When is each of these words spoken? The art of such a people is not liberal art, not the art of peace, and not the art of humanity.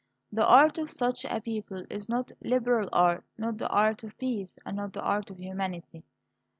The 0.31 0.43
art 0.47 0.79
of 0.79 0.91
such 0.91 1.25
a 1.25 1.39
people 1.39 1.85
is 1.91 2.09
not 2.09 2.31
liberal 2.41 2.89
art, 2.91 3.23
not 3.37 3.59
the 3.59 3.69
art 3.69 4.03
of 4.03 4.17
peace, 4.17 4.57
and 4.65 4.77
not 4.77 4.93
the 4.93 5.03
art 5.03 5.29
of 5.29 5.37
humanity. 5.39 6.03